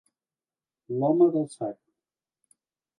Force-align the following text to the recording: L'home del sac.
L'home 0.97 1.29
del 1.37 1.47
sac. 1.59 1.81